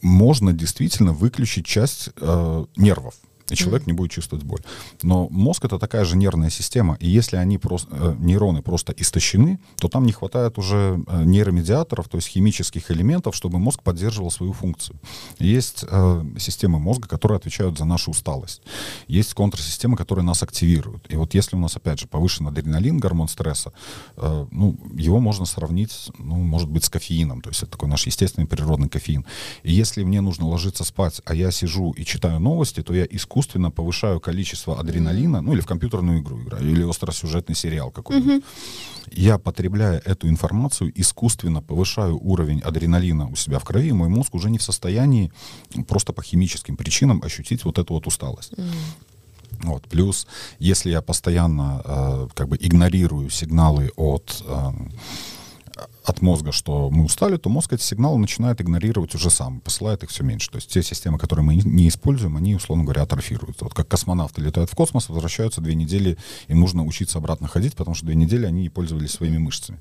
[0.04, 3.16] можно действительно выключить часть э, нервов
[3.50, 3.88] и человек mm-hmm.
[3.88, 4.62] не будет чувствовать боль.
[5.02, 9.60] Но мозг это такая же нервная система, и если они просто, э, нейроны просто истощены,
[9.78, 14.54] то там не хватает уже э, нейромедиаторов, то есть химических элементов, чтобы мозг поддерживал свою
[14.54, 15.00] функцию.
[15.40, 18.62] Есть э, системы мозга, которые отвечают за нашу усталость.
[19.08, 21.06] Есть контрсистемы, которые нас активируют.
[21.10, 23.74] И вот если у нас, опять же, повышен адреналин, гормон стресса,
[24.18, 28.06] э, ну, его можно сравнить, ну, может быть, с кофеином, то есть это такой наш
[28.06, 29.26] естественный природный кофеин.
[29.64, 33.33] И если мне нужно ложиться спать, а я сижу и читаю новости, то я искусственно
[33.34, 38.44] искусственно повышаю количество адреналина, ну или в компьютерную игру играю, или остросюжетный сериал какой-нибудь.
[38.44, 39.14] Mm-hmm.
[39.16, 44.36] Я, потребляя эту информацию, искусственно повышаю уровень адреналина у себя в крови, и мой мозг
[44.36, 45.32] уже не в состоянии
[45.88, 48.54] просто по химическим причинам ощутить вот эту вот усталость.
[48.54, 48.72] Mm.
[49.64, 49.84] Вот.
[49.84, 50.28] Плюс,
[50.60, 54.72] если я постоянно э, как бы игнорирую сигналы от э,
[56.04, 60.10] от мозга, что мы устали, то мозг эти сигналы начинает игнорировать уже сам, посылает их
[60.10, 60.50] все меньше.
[60.50, 63.64] То есть те системы, которые мы не используем, они, условно говоря, атрофируются.
[63.64, 67.96] Вот как космонавты летают в космос, возвращаются две недели, им нужно учиться обратно ходить, потому
[67.96, 69.80] что две недели они не пользовались своими мышцами.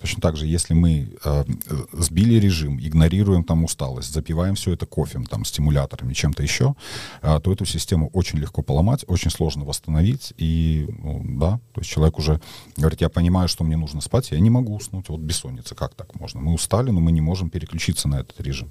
[0.00, 1.44] Точно так же, если мы э,
[1.92, 6.74] сбили режим, игнорируем там усталость, запиваем все это кофем, там, стимуляторами, чем-то еще,
[7.22, 10.32] э, то эту систему очень легко поломать, очень сложно восстановить.
[10.36, 12.40] И, ну, да, то есть человек уже
[12.76, 16.14] говорит, я понимаю, что мне нужно спать, я не могу уснуть, вот бессонница, как так
[16.20, 16.40] можно?
[16.40, 18.68] Мы устали, но мы не можем переключиться на этот режим.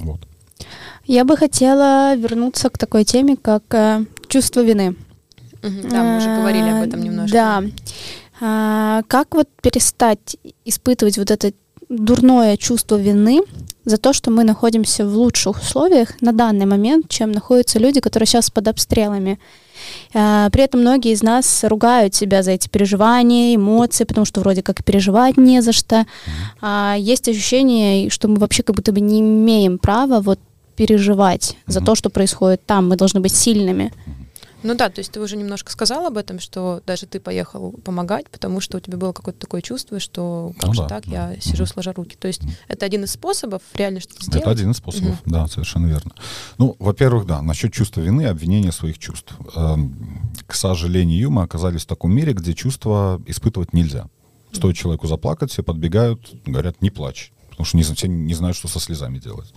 [0.00, 0.20] Вот.
[1.04, 4.96] Я бы хотела вернуться к такой теме, как э, чувство вины.
[5.62, 7.32] Да, мы уже говорили об этом немножко.
[7.32, 7.62] Да.
[8.40, 11.52] А, как вот перестать испытывать вот это
[11.88, 13.42] дурное чувство вины
[13.84, 18.26] за то, что мы находимся в лучших условиях на данный момент, чем находятся люди, которые
[18.26, 19.38] сейчас под обстрелами.
[20.14, 24.62] А, при этом многие из нас ругают себя за эти переживания, эмоции, потому что вроде
[24.62, 26.06] как переживать не за что.
[26.60, 30.38] А есть ощущение, что мы вообще как будто бы не имеем права вот
[30.76, 32.88] переживать за то, что происходит там.
[32.88, 33.92] Мы должны быть сильными.
[34.64, 38.30] Ну да, то есть ты уже немножко сказал об этом, что даже ты поехал помогать,
[38.30, 41.32] потому что у тебя было какое-то такое чувство, что как ну, же да, так, да.
[41.32, 42.16] я сижу сложа руки.
[42.18, 44.40] То есть это один из способов реально что-то сделать?
[44.40, 46.12] Это один из способов, mm да, совершенно верно.
[46.56, 49.34] Ну, во-первых, да, насчет чувства вины и обвинения своих чувств.
[49.54, 54.08] Эм, к сожалению, мы оказались в таком мире, где чувства испытывать нельзя.
[54.50, 58.68] Стоит человеку заплакать, все подбегают, говорят, не плачь потому что не, все не знают, что
[58.68, 59.52] со слезами делать.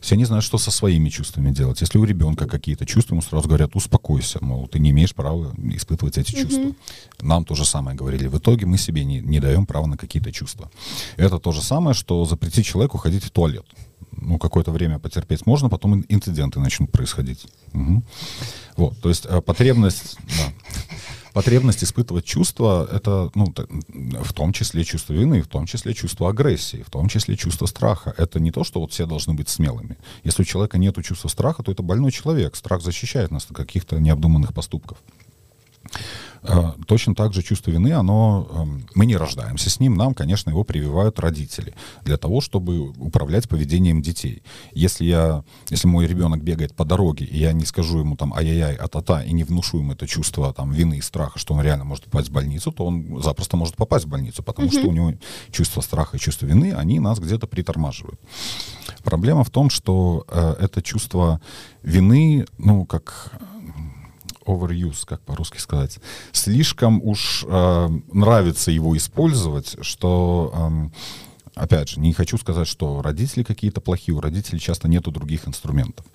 [0.00, 1.80] Все не знают, что со своими чувствами делать.
[1.80, 6.18] Если у ребенка какие-то чувства, ему сразу говорят, успокойся, мол, ты не имеешь права испытывать
[6.18, 6.60] эти чувства.
[6.60, 6.74] Mm-hmm.
[7.22, 8.28] Нам то же самое говорили.
[8.28, 10.70] В итоге мы себе не, не даем права на какие-то чувства.
[11.16, 13.66] Это то же самое, что запретить человеку ходить в туалет.
[14.12, 17.46] Ну, какое-то время потерпеть можно, потом инциденты начнут происходить.
[17.72, 18.02] Угу.
[18.76, 20.16] Вот, то есть э, потребность...
[20.26, 20.52] Да
[21.32, 23.54] потребность испытывать чувства— это, ну,
[24.22, 28.14] в том числе чувство вины, в том числе чувство агрессии, в том числе чувство страха.
[28.16, 29.96] Это не то, что вот все должны быть смелыми.
[30.24, 32.56] Если у человека нет чувства страха, то это больной человек.
[32.56, 34.98] Страх защищает нас от каких-то необдуманных поступков.
[36.42, 40.50] Э, точно так же чувство вины, оно, эм, мы не рождаемся с ним, нам, конечно,
[40.50, 44.42] его прививают родители для того, чтобы управлять поведением детей.
[44.72, 48.76] Если я, если мой ребенок бегает по дороге, и я не скажу ему там ай-яй-яй,
[48.76, 52.04] а-та-та, и не внушу ему это чувство там вины и страха, что он реально может
[52.04, 54.78] попасть в больницу, то он запросто может попасть в больницу, потому mm-hmm.
[54.78, 55.12] что у него
[55.50, 58.18] чувство страха и чувство вины, они нас где-то притормаживают.
[59.04, 61.40] Проблема в том, что э, это чувство
[61.82, 63.32] вины, ну, как
[64.50, 65.98] overuse, как по-русски сказать,
[66.32, 70.90] слишком уж э, нравится его использовать, что э,
[71.56, 76.06] Опять же, не хочу сказать, что родители какие-то плохие, у родителей часто нету других инструментов.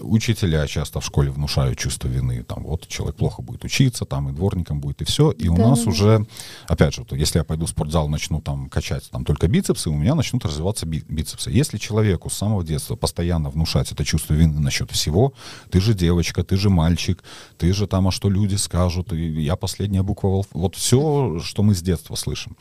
[0.00, 4.32] Учителя часто в школе внушают чувство вины, там вот человек плохо будет учиться, там и
[4.32, 5.30] дворником будет, и все.
[5.32, 5.52] И да.
[5.52, 6.26] у нас уже,
[6.68, 10.14] опять же, если я пойду в спортзал, начну там качать там только бицепсы, у меня
[10.14, 11.50] начнут развиваться би- бицепсы.
[11.50, 15.32] Если человеку с самого детства постоянно внушать это чувство вины насчет всего,
[15.70, 17.24] ты же девочка, ты же мальчик,
[17.58, 21.74] ты же там, а что люди скажут, и я последняя буква, вот все, что мы
[21.74, 22.56] с детства слышим,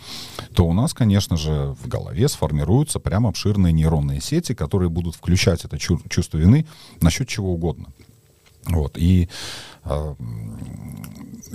[0.54, 5.16] то у нас, конечно же, в голове голове сформируются прям обширные нейронные сети, которые будут
[5.16, 6.66] включать это чувство вины
[7.02, 7.88] насчет чего угодно.
[8.68, 8.98] Вот.
[8.98, 9.30] И
[9.84, 10.16] э,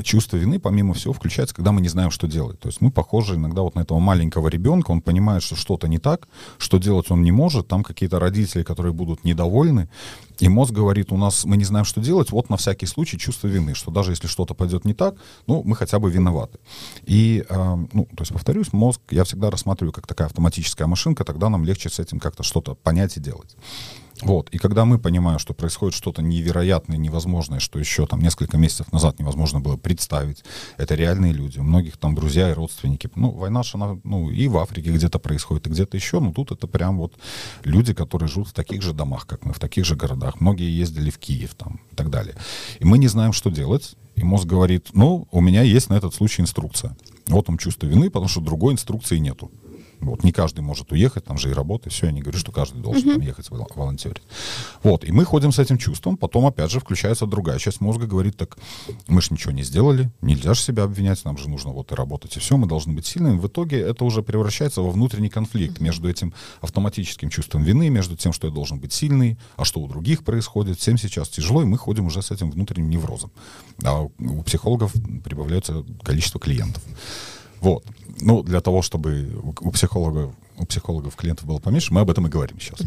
[0.03, 2.59] чувство вины, помимо всего, включается, когда мы не знаем, что делать.
[2.61, 5.99] То есть мы похожи иногда вот на этого маленького ребенка, он понимает, что что-то не
[5.99, 6.29] так,
[6.59, 9.89] что делать он не может, там какие-то родители, которые будут недовольны,
[10.39, 13.49] и мозг говорит, у нас мы не знаем, что делать, вот на всякий случай чувство
[13.49, 16.59] вины, что даже если что-то пойдет не так, ну, мы хотя бы виноваты.
[17.05, 21.49] И, э, ну, то есть, повторюсь, мозг я всегда рассматриваю как такая автоматическая машинка, тогда
[21.49, 23.57] нам легче с этим как-то что-то понять и делать.
[24.23, 24.49] Вот.
[24.51, 29.19] И когда мы понимаем, что происходит что-то невероятное, невозможное, что еще там несколько месяцев назад
[29.19, 30.45] невозможно было представить,
[30.77, 33.09] это реальные люди, у многих там друзья и родственники.
[33.15, 36.67] Ну, война же, ну, и в Африке где-то происходит, и где-то еще, но тут это
[36.67, 37.15] прям вот
[37.65, 40.41] люди, которые живут в таких же домах, как мы, в таких же городах.
[40.41, 42.35] Многие ездили в Киев там и так далее.
[42.79, 46.15] И мы не знаем, что делать, и мозг говорит, ну, у меня есть на этот
[46.15, 46.97] случай инструкция.
[47.29, 49.51] Вот он чувство вины, потому что другой инструкции нету.
[50.01, 52.81] Вот, не каждый может уехать, там же и работа, все, я не говорю, что каждый
[52.81, 53.15] должен uh-huh.
[53.15, 54.23] там ехать волонтерить.
[54.83, 58.37] Вот, и мы ходим с этим чувством, потом опять же включается другая часть мозга, говорит,
[58.37, 58.57] так,
[59.09, 62.37] мы же ничего не сделали, нельзя же себя обвинять, нам же нужно вот и работать,
[62.37, 63.39] и все, мы должны быть сильными.
[63.39, 68.33] В итоге это уже превращается во внутренний конфликт между этим автоматическим чувством вины, между тем,
[68.33, 70.79] что я должен быть сильный, а что у других происходит.
[70.79, 73.31] Всем сейчас тяжело, и мы ходим уже с этим внутренним неврозом.
[73.85, 74.93] А у психологов
[75.25, 76.83] прибавляется количество клиентов.
[77.61, 77.85] Вот.
[78.21, 79.31] Ну, для того, чтобы
[79.61, 82.81] у психолога у психологов клиентов было поменьше, мы об этом и говорим сейчас.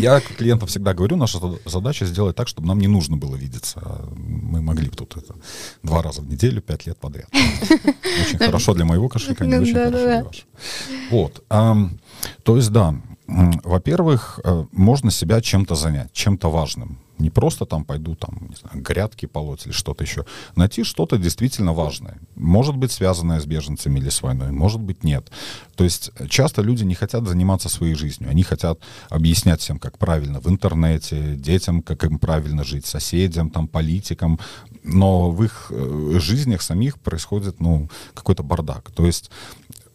[0.00, 3.80] Я клиентам всегда говорю, наша задача сделать так, чтобы нам не нужно было видеться.
[3.84, 5.34] А мы могли бы тут это
[5.82, 7.28] два раза в неделю, пять лет подряд.
[7.32, 10.46] Очень хорошо для моего кошелька, не очень хорошо для вашего.
[11.10, 11.44] Вот.
[12.42, 12.94] То есть, да,
[13.26, 16.98] во-первых, э, можно себя чем-то занять, чем-то важным.
[17.18, 20.24] Не просто там пойду там, не знаю, грядки полоть или что-то еще.
[20.56, 22.18] Найти что-то действительно важное.
[22.34, 25.30] Может быть, связанное с беженцами или с войной, может быть, нет.
[25.76, 28.30] То есть часто люди не хотят заниматься своей жизнью.
[28.30, 33.68] Они хотят объяснять всем, как правильно в интернете, детям, как им правильно жить, соседям, там,
[33.68, 34.38] политикам.
[34.82, 38.90] Но в их э, жизнях самих происходит, ну, какой-то бардак.
[38.90, 39.30] То есть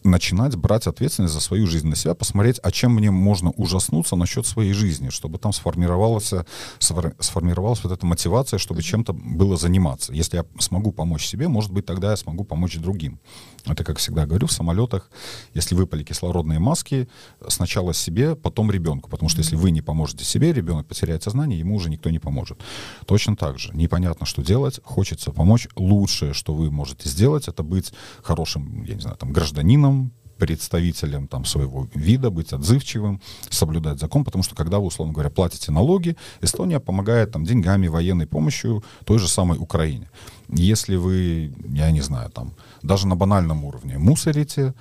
[0.04, 4.46] начинать брать ответственность за свою жизнь на себя, посмотреть, а чем мне можно ужаснуться насчет
[4.46, 6.34] своей жизни, чтобы там сформировалась,
[6.80, 10.14] сформировалась вот эта мотивация, чтобы чем-то было заниматься.
[10.14, 13.20] Если я смогу помочь себе, может быть, тогда я смогу помочь другим.
[13.66, 15.10] Это, как всегда говорю, в самолетах,
[15.54, 17.08] если выпали кислородные маски,
[17.48, 19.10] сначала себе, потом ребенку.
[19.10, 22.60] Потому что если вы не поможете себе, ребенок потеряет сознание, ему уже никто не поможет.
[23.06, 23.72] Точно так же.
[23.74, 25.68] Непонятно, что делать, хочется помочь.
[25.76, 27.92] Лучшее, что вы можете сделать, это быть
[28.24, 29.99] хорошим, я не знаю, там, гражданином,
[30.40, 35.72] представителем там, своего вида, быть отзывчивым, соблюдать закон, потому что когда вы, условно говоря, платите
[35.72, 40.10] налоги, Эстония помогает там, деньгами, военной помощью той же самой Украине.
[40.48, 44.74] Если вы, я не знаю, там, даже на банальном уровне мусорите,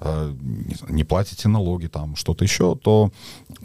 [0.00, 3.10] не платите налоги, там что-то еще, то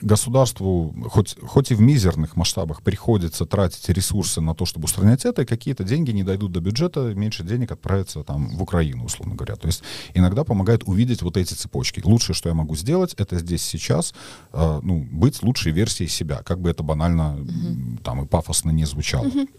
[0.01, 5.41] государству, хоть, хоть и в мизерных масштабах приходится тратить ресурсы на то, чтобы устранять это,
[5.41, 9.55] и какие-то деньги не дойдут до бюджета, меньше денег отправится там в Украину, условно говоря.
[9.55, 12.01] То есть иногда помогает увидеть вот эти цепочки.
[12.03, 14.13] Лучшее, что я могу сделать, это здесь сейчас
[14.53, 18.03] э, ну, быть лучшей версией себя, как бы это банально mm-hmm.
[18.03, 19.25] там и пафосно не звучало.
[19.25, 19.49] Mm-hmm.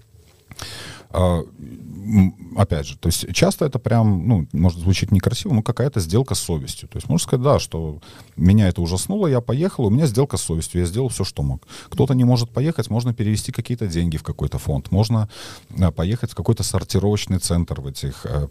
[1.12, 1.44] А,
[2.56, 6.40] опять же, то есть часто это прям, ну, может звучить некрасиво, но какая-то сделка с
[6.40, 6.88] совестью.
[6.88, 8.00] То есть можно сказать, да, что
[8.36, 11.66] меня это ужаснуло, я поехал, у меня сделка с совестью, я сделал все, что мог.
[11.90, 15.28] Кто-то не может поехать, можно перевести какие-то деньги в какой-то фонд, можно
[15.78, 18.48] а, поехать в какой-то сортировочный центр в этих э,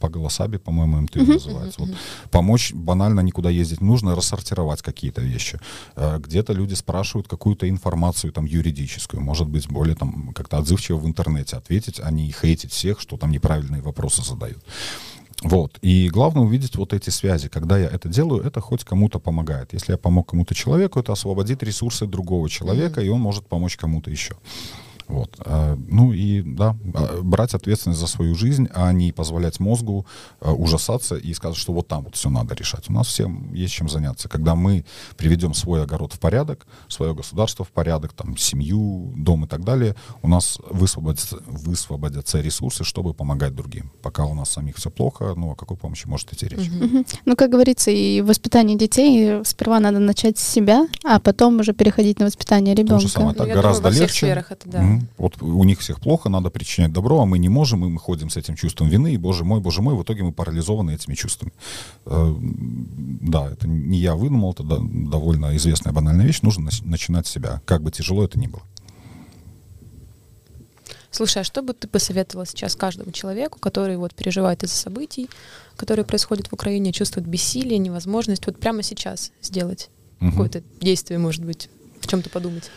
[0.00, 1.80] по голосаби, по-моему, МТ uh-huh, называется.
[1.80, 1.96] Uh-huh, вот.
[2.30, 5.60] Помочь банально никуда ездить нужно, рассортировать какие-то вещи.
[5.96, 11.06] Э, где-то люди спрашивают какую-то информацию там юридическую, может быть, более там как-то отзывчиво в
[11.06, 14.62] интернете ответить, а не хейтить всех, что там неправильные вопросы задают.
[15.42, 15.78] Вот.
[15.82, 17.48] И главное увидеть вот эти связи.
[17.48, 19.72] Когда я это делаю, это хоть кому-то помогает.
[19.72, 23.06] Если я помог кому-то человеку, это освободит ресурсы другого человека, mm-hmm.
[23.06, 24.36] и он может помочь кому-то еще.
[25.08, 25.36] Вот.
[25.40, 30.06] А, ну и, да, а, брать ответственность за свою жизнь, а не позволять мозгу
[30.40, 32.88] а, ужасаться и сказать, что вот там вот все надо решать.
[32.88, 34.28] У нас всем есть чем заняться.
[34.28, 34.84] Когда мы
[35.16, 39.94] приведем свой огород в порядок, свое государство в порядок, там, семью, дом и так далее,
[40.22, 43.90] у нас высвободятся, высвободятся ресурсы, чтобы помогать другим.
[44.02, 46.68] Пока у нас самих все плохо, ну о какой помощи может идти речь?
[46.68, 47.04] Угу.
[47.26, 52.18] Ну, как говорится, и воспитание детей сперва надо начать с себя, а потом уже переходить
[52.18, 53.02] на воспитание ребенка.
[53.02, 54.26] То же самое, так ну, гораздо думаю, легче.
[54.26, 54.93] Сферах это, да.
[55.18, 58.30] Вот у них всех плохо, надо причинять добро, а мы не можем, и мы ходим
[58.30, 61.52] с этим чувством вины, и, боже мой, боже мой, в итоге мы парализованы этими чувствами.
[62.06, 67.60] Э, да, это не я выдумал, это довольно известная банальная вещь, нужно начинать с себя,
[67.64, 68.62] как бы тяжело это ни было.
[71.14, 75.30] Слушай, а что бы ты посоветовала сейчас каждому человеку, который вот переживает из-за событий,
[75.76, 80.30] которые происходят в Украине, чувствует бессилие, невозможность вот прямо сейчас сделать угу.
[80.30, 82.68] какое-то действие, может быть, в чем-то подумать?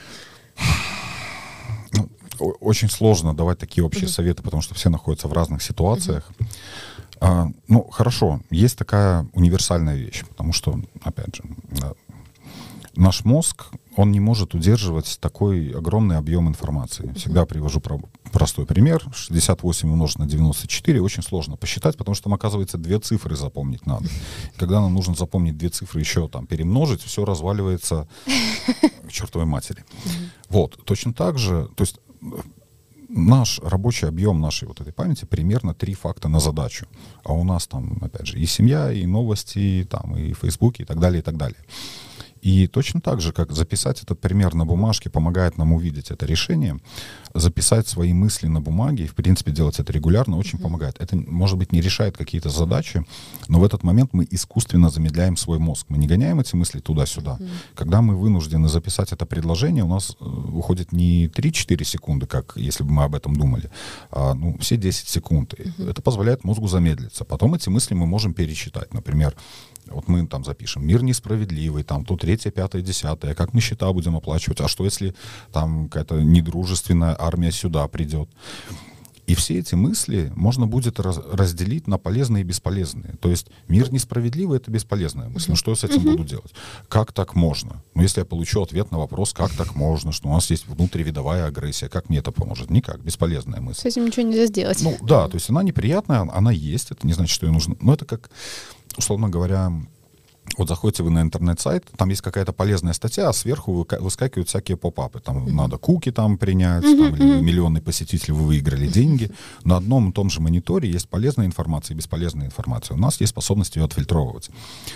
[2.39, 4.13] Очень сложно давать такие общие mm-hmm.
[4.13, 6.32] советы, потому что все находятся в разных ситуациях.
[6.39, 6.47] Mm-hmm.
[7.19, 11.43] А, ну, хорошо, есть такая универсальная вещь, потому что, опять же,
[12.95, 17.12] наш мозг, он не может удерживать такой огромный объем информации.
[17.15, 18.00] Всегда привожу про
[18.32, 19.04] простой пример.
[19.13, 24.06] 68 умножить на 94 очень сложно посчитать, потому что там, оказывается, две цифры запомнить надо.
[24.06, 28.08] И когда нам нужно запомнить две цифры еще там перемножить, все разваливается
[29.08, 29.84] к чертовой матери.
[30.50, 32.00] Вот, точно так же, то есть
[33.10, 36.88] наш рабочий объем нашей вот этой памяти примерно три факта на задачу.
[37.23, 40.86] А у нас там, опять же, и семья, и новости, и, там, и Facebook, и
[40.86, 41.60] так далее, и так далее.
[42.41, 46.80] И точно так же, как записать этот пример на бумажке помогает нам увидеть это решение,
[47.34, 50.62] записать свои мысли на бумаге и, в принципе, делать это регулярно очень mm-hmm.
[50.62, 50.95] помогает.
[51.00, 53.06] Это, может быть, не решает какие-то задачи,
[53.47, 55.86] но в этот момент мы искусственно замедляем свой мозг.
[55.89, 57.38] Мы не гоняем эти мысли туда-сюда.
[57.39, 57.50] Mm-hmm.
[57.76, 62.84] Когда мы вынуждены записать это предложение, у нас э, уходит не 3-4 секунды, как если
[62.84, 63.69] бы мы об этом думали,
[64.12, 65.54] а ну, все 10 секунд.
[65.54, 65.89] Mm-hmm.
[65.89, 67.26] Это позволяет мозгу замедлиться.
[67.26, 68.93] Потом эти мысли мы можем перечитать.
[68.93, 69.36] Например,
[69.89, 74.15] вот мы там запишем «Мир несправедливый», там то третье, пятое, десятое, как мы счета будем
[74.15, 75.15] оплачивать, а что если
[75.52, 78.30] там какая-то недружественная армия сюда придет.
[79.26, 83.15] И все эти мысли можно будет раз, разделить на полезные и бесполезные.
[83.19, 85.50] То есть мир несправедливый— это бесполезная мысль.
[85.50, 86.54] Ну что я с этим буду делать?
[86.88, 87.84] Как так можно?
[87.93, 91.47] Ну если я получу ответ на вопрос, как так можно, что у нас есть внутривидовая
[91.47, 92.69] агрессия, как мне это поможет?
[92.69, 93.82] Никак, бесполезная мысль.
[93.82, 94.82] С этим ничего нельзя сделать.
[94.82, 97.76] Ну да, то есть она неприятная, она есть, это не значит, что ее нужно...
[97.82, 98.30] Но это как,
[98.95, 99.73] условно говоря,
[100.56, 105.20] вот заходите вы на интернет-сайт, там есть какая-то полезная статья, а сверху выскакивают всякие поп-апы.
[105.20, 105.52] Там mm-hmm.
[105.52, 106.98] надо куки там принять, mm-hmm.
[106.98, 109.32] там, или миллионный посетитель, вы выиграли деньги.
[109.64, 112.96] На одном и том же мониторе есть полезная информация и бесполезная информация.
[112.96, 114.50] У нас есть способность ее отфильтровывать.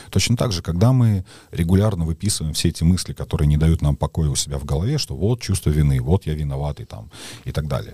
[0.10, 4.30] Точно так же, когда мы регулярно выписываем все эти мысли, которые не дают нам покоя
[4.30, 7.12] у себя в голове, что вот чувство вины, вот я виноватый там
[7.46, 7.94] и так далее.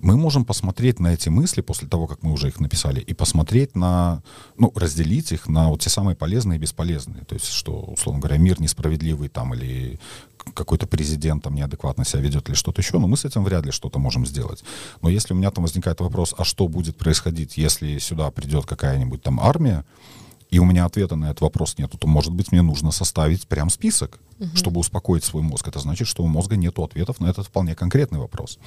[0.00, 3.74] Мы можем посмотреть на эти мысли после того, как мы уже их написали, и посмотреть
[3.74, 4.22] на,
[4.56, 7.24] ну, разделить их на вот те самые полезные и бесполезные.
[7.24, 9.98] То есть, что, условно говоря, мир несправедливый там или
[10.54, 13.72] какой-то президент там неадекватно себя ведет или что-то еще, но мы с этим вряд ли
[13.72, 14.64] что-то можем сделать.
[15.02, 19.22] Но если у меня там возникает вопрос, а что будет происходить, если сюда придет какая-нибудь
[19.22, 19.84] там армия,
[20.50, 23.70] и у меня ответа на этот вопрос нет, то, может быть, мне нужно составить прям
[23.70, 24.56] список угу.
[24.56, 25.66] чтобы успокоить свой мозг.
[25.68, 28.58] Это значит, что у мозга нет ответов на этот вполне конкретный вопрос.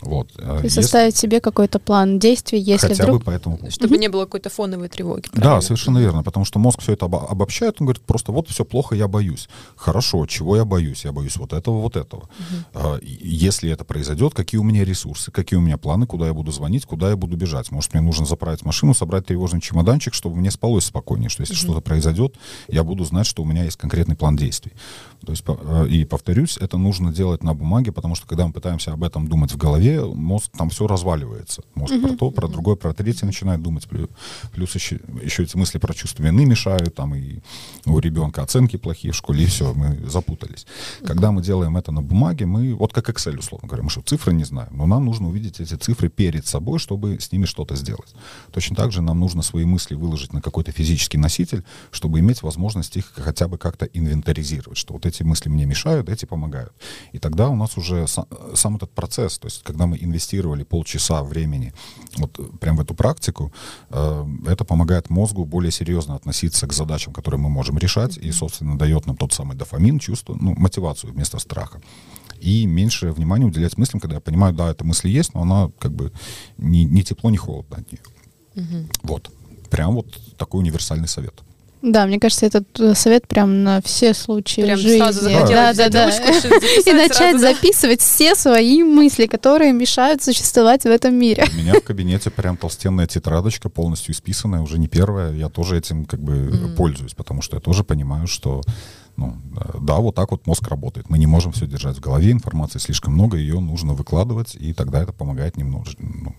[0.00, 0.30] Вот.
[0.36, 3.20] Э, То есть составить себе какой-то план действий, если Хотя вдруг...
[3.20, 4.00] бы по этому Чтобы угу.
[4.00, 5.28] не было какой-то фоновой тревоги.
[5.28, 5.56] Правильно?
[5.56, 8.94] Да, совершенно верно, потому что мозг все это обобщает, он говорит, просто вот все плохо,
[8.94, 9.48] я боюсь.
[9.76, 11.04] Хорошо, чего я боюсь?
[11.04, 12.28] Я боюсь вот этого, вот этого.
[12.74, 12.98] Угу.
[13.02, 16.84] Если это произойдет, какие у меня ресурсы, какие у меня планы, куда я буду звонить,
[16.86, 17.70] куда я буду бежать?
[17.70, 20.84] Может, мне нужно заправить машину, собрать тревожный чемоданчик, чтобы мне спалось
[21.28, 21.62] что если угу.
[21.62, 22.36] что-то произойдет,
[22.68, 24.72] я буду знать, что у меня есть конкретный план действий.
[25.24, 28.92] То есть, э, и повторюсь, это нужно делать на бумаге, потому что когда мы пытаемся
[28.92, 31.62] об этом думать в голове, мозг там все разваливается.
[31.74, 32.08] Мозг uh-huh.
[32.08, 33.88] про то, про другое, про третье начинает думать.
[34.52, 37.40] Плюс еще, еще эти мысли про чувство вины мешают, там и
[37.86, 40.66] у ребенка оценки плохие в школе, и все, мы запутались.
[40.66, 41.06] Uh-huh.
[41.06, 44.32] Когда мы делаем это на бумаге, мы, вот как Excel, условно говоря, мы что, цифры
[44.32, 48.14] не знаем, но нам нужно увидеть эти цифры перед собой, чтобы с ними что-то сделать.
[48.52, 52.96] Точно так же нам нужно свои мысли выложить на какой-то физический носитель, чтобы иметь возможность
[52.96, 56.72] их хотя бы как-то инвентаризировать, что вот эти мысли мне мешают, эти помогают.
[57.12, 61.22] И тогда у нас уже сам, сам этот процесс, то есть когда мы инвестировали полчаса
[61.22, 61.72] времени
[62.16, 63.52] вот прям в эту практику,
[63.90, 68.78] э, это помогает мозгу более серьезно относиться к задачам, которые мы можем решать, и, собственно,
[68.78, 71.80] дает нам тот самый дофамин, чувство, ну, мотивацию вместо страха
[72.42, 75.92] и меньше внимания уделять мыслям, когда я понимаю, да, эта мысль есть, но она как
[75.92, 76.12] бы
[76.58, 78.02] не, не тепло, не холодно от нее.
[78.56, 78.88] Угу.
[79.04, 79.30] Вот.
[79.70, 81.34] Прям вот такой универсальный совет.
[81.82, 84.98] Да, мне кажется, этот э, совет прям на все случаи прям жизни.
[84.98, 86.10] Сразу да, да, да.
[86.86, 91.44] И начать записывать все свои мысли, которые мешают существовать в этом мире.
[91.52, 95.32] У меня в кабинете прям толстенная тетрадочка, полностью исписанная, уже не первая.
[95.34, 96.76] Я тоже этим как бы mm.
[96.76, 98.62] пользуюсь, потому что я тоже понимаю, что
[99.16, 99.36] ну,
[99.80, 101.10] да, вот так вот мозг работает.
[101.10, 105.02] Мы не можем все держать в голове, информации слишком много, ее нужно выкладывать, и тогда
[105.02, 106.34] это помогает немножко, ну,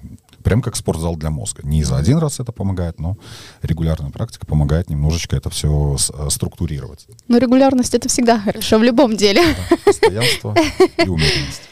[0.53, 1.63] прям как спортзал для мозга.
[1.63, 3.17] Не за один раз это помогает, но
[3.63, 7.07] регулярная практика помогает немножечко это все э, структурировать.
[7.27, 9.41] Но регулярность это всегда хорошо в любом деле.
[9.41, 10.55] Да, постоянство
[11.03, 11.63] и умеренность.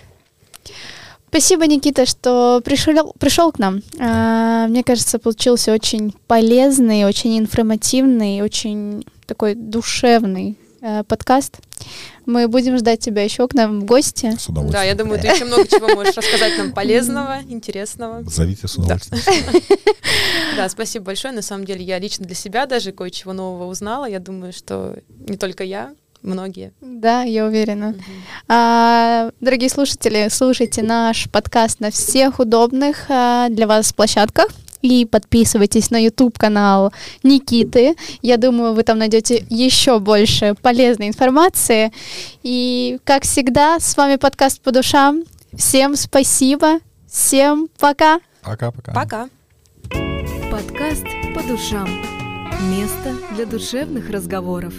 [1.29, 3.83] Спасибо, Никита, что пришел, пришел к нам.
[3.99, 10.57] А, мне кажется, получился очень полезный, очень информативный, очень такой душевный
[11.07, 11.59] подкаст.
[12.25, 14.35] Мы будем ждать тебя еще к нам в гости.
[14.37, 14.71] С удовольствием.
[14.71, 18.23] Да, я думаю, ты еще много чего можешь рассказать нам полезного, интересного.
[18.23, 19.21] Зовите с удовольствием.
[20.55, 21.33] Да, спасибо большое.
[21.33, 24.05] На самом деле, я лично для себя даже кое-чего нового узнала.
[24.05, 26.73] Я думаю, что не только я, многие.
[26.81, 27.89] Да, я уверена.
[27.89, 28.01] Угу.
[28.49, 34.47] А, дорогие слушатели, слушайте наш подкаст на всех удобных а, для вас площадках
[34.81, 36.91] и подписывайтесь на YouTube канал
[37.23, 37.95] Никиты.
[38.21, 41.91] Я думаю, вы там найдете еще больше полезной информации.
[42.43, 45.23] И, как всегда, с вами подкаст по душам.
[45.53, 46.79] Всем спасибо.
[47.09, 48.19] Всем пока.
[48.41, 48.93] Пока-пока.
[48.93, 49.29] Пока.
[50.49, 51.05] Подкаст
[51.35, 51.87] по душам.
[52.69, 54.73] Место для душевных разговоров.